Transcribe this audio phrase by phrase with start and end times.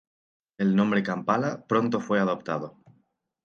[0.57, 2.75] El nombre Kampala pronto fue adoptado.